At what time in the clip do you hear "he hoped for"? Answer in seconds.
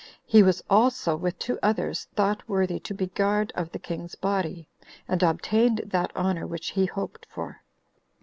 6.71-7.61